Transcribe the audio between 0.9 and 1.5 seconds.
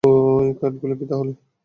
কী তাহলে?